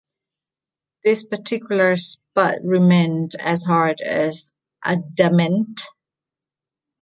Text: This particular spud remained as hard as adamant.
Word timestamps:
This 1.03 1.23
particular 1.23 1.95
spud 1.95 2.61
remained 2.63 3.35
as 3.35 3.61
hard 3.63 4.01
as 4.03 4.51
adamant. 4.83 5.81